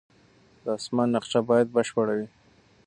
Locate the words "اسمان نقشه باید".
0.79-1.67